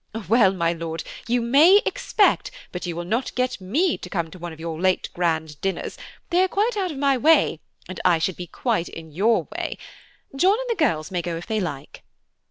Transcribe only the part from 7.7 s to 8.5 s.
and I should be